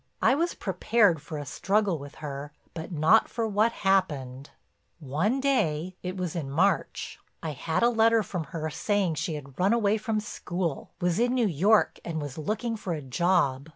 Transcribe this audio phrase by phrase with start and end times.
[0.19, 4.49] I was prepared for a struggle with her, but not for what happened.
[4.99, 9.97] "One day—it was in March—I had a letter from her saying she had run away
[9.99, 13.69] from school, was in New York and was looking for a job.